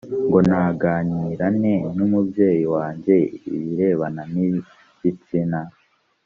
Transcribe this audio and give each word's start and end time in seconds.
ngo 0.25 0.39
naganira 0.49 1.45
nte 1.59 1.75
n 1.95 1.97
umubyeyi 2.07 2.65
wanjye 2.75 3.15
ibirebana 3.55 4.21
n 4.33 4.35
ibitsina 4.47 5.59